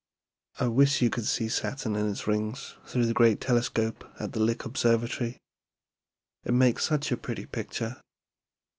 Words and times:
"I 0.59 0.67
wish 0.67 1.03
you 1.03 1.11
could 1.11 1.27
see 1.27 1.47
Saturn 1.47 1.95
and 1.95 2.09
its 2.09 2.25
rings 2.25 2.73
through 2.87 3.05
the 3.05 3.13
great 3.13 3.39
telescope 3.39 4.03
at 4.19 4.33
the 4.33 4.39
Lick 4.39 4.65
Observatory. 4.65 5.37
It 6.43 6.55
makes 6.55 6.85
such 6.85 7.11
a 7.11 7.17
pretty 7.17 7.45
picture. 7.45 8.01